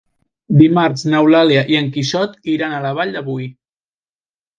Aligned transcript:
Dimarts 0.59 1.03
n'Eulàlia 1.13 1.61
i 1.73 1.77
en 1.79 1.91
Quixot 1.97 2.39
iran 2.55 2.73
a 2.79 2.81
la 2.87 2.95
Vall 3.01 3.13
de 3.19 3.23
Boí. 3.29 3.47